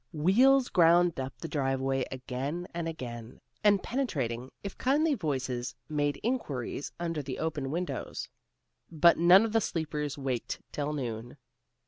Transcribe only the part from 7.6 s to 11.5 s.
windows, but none of the sleepers waked till noon.